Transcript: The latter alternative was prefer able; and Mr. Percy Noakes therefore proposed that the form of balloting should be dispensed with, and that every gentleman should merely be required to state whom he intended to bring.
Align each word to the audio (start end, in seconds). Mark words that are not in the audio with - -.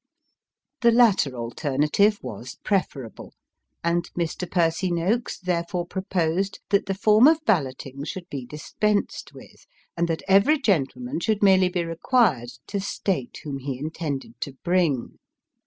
The 0.81 0.89
latter 0.91 1.35
alternative 1.35 2.17
was 2.23 2.55
prefer 2.63 3.05
able; 3.05 3.35
and 3.83 4.11
Mr. 4.15 4.49
Percy 4.49 4.89
Noakes 4.89 5.37
therefore 5.37 5.85
proposed 5.85 6.57
that 6.69 6.87
the 6.87 6.95
form 6.95 7.27
of 7.27 7.37
balloting 7.45 8.03
should 8.05 8.27
be 8.27 8.47
dispensed 8.47 9.35
with, 9.35 9.67
and 9.95 10.07
that 10.07 10.23
every 10.27 10.59
gentleman 10.59 11.19
should 11.19 11.43
merely 11.43 11.69
be 11.69 11.85
required 11.85 12.49
to 12.65 12.79
state 12.79 13.41
whom 13.43 13.59
he 13.59 13.77
intended 13.77 14.41
to 14.41 14.53
bring. 14.63 15.19